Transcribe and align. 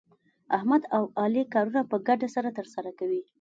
احمد 0.57 0.81
او 0.95 1.03
علي 1.21 1.43
کارونه 1.53 1.81
په 1.91 1.97
ګډه 2.07 2.27
سره 2.35 2.49
ترسره 2.57 2.91
کوي. 2.99 3.21